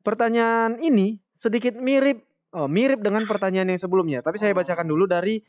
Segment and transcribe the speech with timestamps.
[0.00, 5.40] pertanyaan ini sedikit mirip oh, mirip dengan pertanyaan yang sebelumnya, tapi saya bacakan dulu dari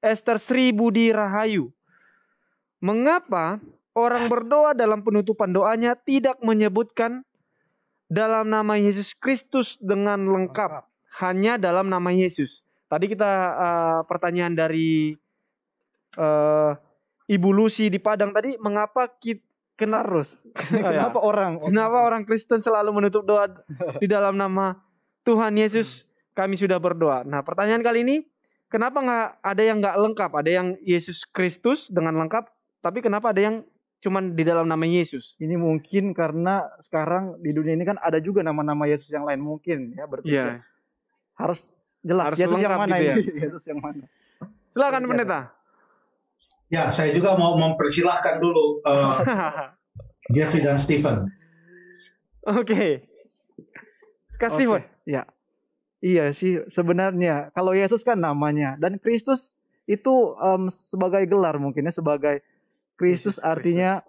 [0.00, 1.72] Esther Sri Budi Rahayu.
[2.80, 3.58] Mengapa
[3.96, 7.24] orang berdoa dalam penutupan doanya tidak menyebutkan
[8.06, 10.86] dalam nama Yesus Kristus dengan lengkap,
[11.24, 12.62] hanya dalam nama Yesus?
[12.86, 15.16] Tadi kita uh, pertanyaan dari
[16.14, 16.72] uh,
[17.26, 19.42] Ibu Lucy di Padang tadi, mengapa kita
[19.76, 20.42] kena Harus.
[20.76, 21.06] Oh, ya.
[21.06, 21.52] Kenapa orang?
[21.60, 23.46] Kenapa orang Kristen selalu menutup doa
[24.02, 24.80] di dalam nama
[25.22, 26.08] Tuhan Yesus?
[26.36, 27.24] Kami sudah berdoa.
[27.24, 28.16] Nah, pertanyaan kali ini,
[28.68, 30.30] kenapa nggak ada yang nggak lengkap?
[30.36, 32.44] Ada yang Yesus Kristus dengan lengkap,
[32.84, 33.56] tapi kenapa ada yang
[34.04, 35.32] cuman di dalam nama Yesus?
[35.40, 39.96] Ini mungkin karena sekarang di dunia ini kan ada juga nama-nama Yesus yang lain mungkin
[39.96, 40.60] ya berpikir.
[40.60, 40.60] Iya.
[41.40, 41.72] Harus
[42.04, 43.14] jelas Harus Yesus yang mana gitu ya.
[43.16, 43.40] ini?
[43.48, 44.04] Yesus yang mana?
[44.68, 45.55] Silakan pendeta.
[46.66, 49.16] Ya, saya juga mau mempersilahkan dulu eh,
[50.34, 51.30] Jeffrey dan Stephen.
[52.44, 53.06] Oke.
[54.36, 54.82] Kasih, Oke, Boy.
[55.04, 55.22] Ya.
[55.98, 61.94] Iya sih sebenarnya kalau Yesus kan namanya dan Kristus itu em, sebagai gelar mungkin ya
[61.94, 62.44] sebagai
[62.94, 64.04] Kristus artinya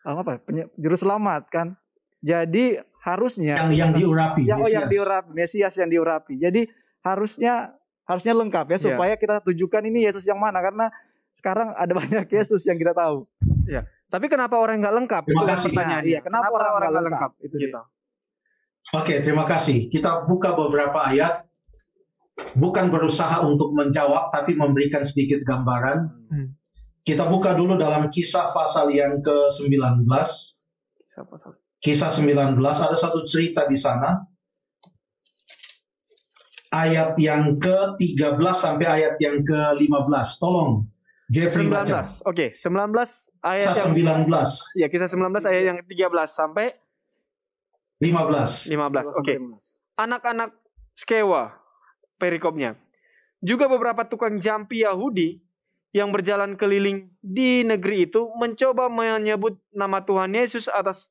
[0.00, 0.40] em, apa?
[0.40, 1.66] penye- juru selamat kan.
[2.18, 4.90] Jadi harusnya Yang yang diurapi, Ya, oh yang Mesias.
[4.90, 6.34] diurapi, Mesias yang diurapi.
[6.38, 6.60] Jadi
[7.02, 8.84] harusnya harusnya lengkap ya Iya.
[8.88, 10.86] supaya kita tunjukkan ini Yesus yang mana karena
[11.32, 13.24] sekarang ada banyak Yesus yang kita tahu.
[14.12, 15.22] Tapi kenapa orang nggak lengkap?
[15.24, 15.68] Terima Itu kasih.
[15.72, 16.10] pertanyaannya.
[16.12, 17.30] Iya, kenapa orang nggak lengkap?
[17.40, 17.64] Itu dia.
[17.64, 17.80] Gitu.
[18.92, 19.88] Oke, terima kasih.
[19.88, 21.48] Kita buka beberapa ayat.
[22.52, 25.98] Bukan berusaha untuk menjawab, tapi memberikan sedikit gambaran.
[26.28, 26.48] Hmm.
[27.00, 30.04] Kita buka dulu dalam kisah pasal yang ke-19.
[30.04, 31.58] Siapa salah?
[31.82, 34.22] Kisah 19, ada satu cerita di sana.
[36.72, 40.28] Ayat yang ke-13 sampai ayat yang ke-15.
[40.40, 40.88] Tolong,
[41.32, 41.72] Jeffrey 19.
[41.72, 42.00] baca.
[42.28, 42.92] Oke, 19
[43.40, 46.76] ayat Kisah yang 19, Ya, kisah 19 ayat yang 13 sampai
[48.04, 48.68] 15.
[48.68, 49.16] 15.
[49.16, 49.40] Oke.
[49.96, 50.52] Anak-anak
[50.92, 51.56] Skewa
[52.20, 52.76] perikopnya.
[53.40, 55.40] Juga beberapa tukang jampi Yahudi
[55.96, 61.08] yang berjalan keliling di negeri itu mencoba menyebut nama Tuhan Yesus atas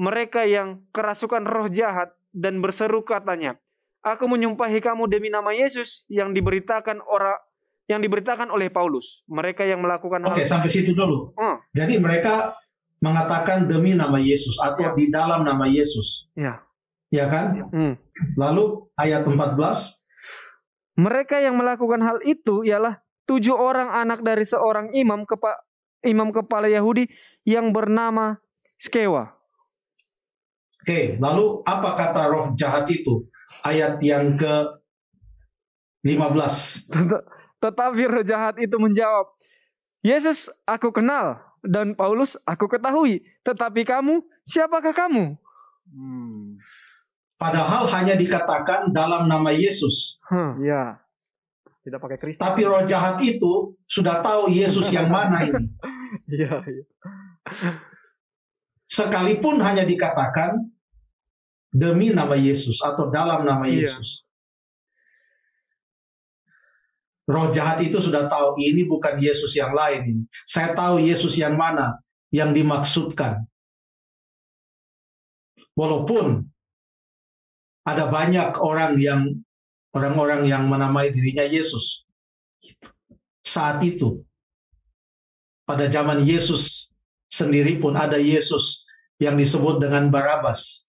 [0.00, 3.60] mereka yang kerasukan roh jahat dan berseru katanya,
[4.02, 7.38] Aku menyumpahi kamu demi nama Yesus yang diberitakan orang
[7.92, 9.20] yang diberitakan oleh Paulus.
[9.28, 11.36] Mereka yang melakukan Oke, sampai situ dulu.
[11.36, 11.60] Hmm.
[11.76, 12.56] Jadi mereka
[13.04, 14.96] mengatakan demi nama Yesus atau Ya.
[14.96, 16.32] di dalam nama Yesus.
[16.32, 16.64] Ya.
[17.12, 17.68] Ya kan?
[17.68, 17.94] Hmm.
[18.40, 20.00] Lalu ayat 14,
[20.92, 25.56] Mereka yang melakukan hal itu ialah tujuh orang anak dari seorang imam kepa
[26.04, 27.08] imam kepala Yahudi
[27.48, 28.36] yang bernama
[28.76, 29.32] Skewa.
[30.82, 33.24] Oke, lalu apa kata roh jahat itu?
[33.62, 34.82] Ayat yang ke
[36.04, 36.90] 15.
[37.62, 39.30] Tet- Tetapi roh jahat itu menjawab,
[40.02, 45.38] Yesus aku kenal dan Paulus aku ketahui, tetapi kamu siapakah kamu?
[45.86, 46.58] Hmm.
[47.38, 50.18] Padahal hanya dikatakan dalam nama Yesus.
[50.26, 50.58] Huh.
[50.58, 50.98] Iya.
[51.86, 52.42] Tidak pakai Kristus.
[52.42, 55.66] Tapi roh jahat itu sudah tahu Yesus yang mana ini.
[56.28, 56.84] Iya, iya.
[58.84, 60.60] Sekalipun hanya dikatakan
[61.72, 63.88] demi nama Yesus atau dalam nama Iya.
[63.88, 64.28] Yesus.
[67.22, 70.26] Roh jahat itu sudah tahu ini bukan Yesus yang lain.
[70.42, 72.02] Saya tahu Yesus yang mana
[72.34, 73.46] yang dimaksudkan.
[75.78, 76.44] Walaupun
[77.86, 79.42] ada banyak orang yang
[79.94, 82.04] orang-orang yang menamai dirinya Yesus
[83.42, 84.22] saat itu
[85.66, 86.94] pada zaman Yesus
[87.30, 88.84] sendiri pun ada Yesus
[89.22, 90.84] yang disebut dengan Barabas.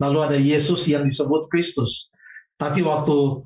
[0.00, 2.08] Lalu ada Yesus yang disebut Kristus.
[2.56, 3.44] Tapi waktu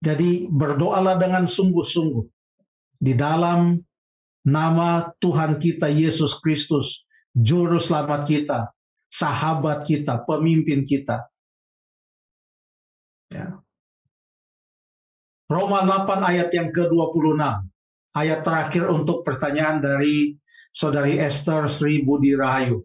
[0.00, 2.24] Jadi berdoalah dengan sungguh-sungguh
[3.00, 3.80] di dalam
[4.44, 8.58] nama Tuhan kita Yesus Kristus, juru selamat kita,
[9.08, 11.24] sahabat kita, pemimpin kita.
[13.32, 13.63] Ya.
[15.54, 17.38] Roma 8 ayat yang ke-26.
[18.18, 20.34] Ayat terakhir untuk pertanyaan dari
[20.74, 22.82] Saudari Esther Sri Budi Rahayu.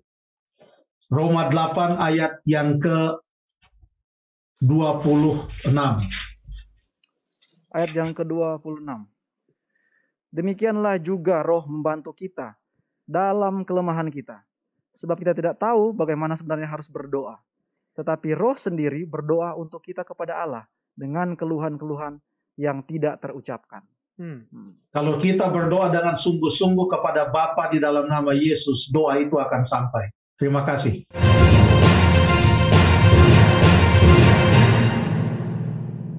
[1.09, 3.17] Roma 8 ayat yang ke
[4.61, 5.73] 26.
[7.73, 8.85] ayat yang ke-26.
[10.29, 12.53] Demikianlah juga roh membantu kita
[13.01, 14.45] dalam kelemahan kita.
[14.93, 17.41] Sebab kita tidak tahu bagaimana sebenarnya harus berdoa.
[17.97, 22.21] Tetapi roh sendiri berdoa untuk kita kepada Allah dengan keluhan-keluhan
[22.59, 23.87] yang tidak terucapkan.
[24.19, 24.43] Hmm.
[24.51, 24.75] Hmm.
[24.91, 30.11] Kalau kita berdoa dengan sungguh-sungguh kepada Bapa di dalam nama Yesus, doa itu akan sampai.
[30.35, 31.07] Terima kasih.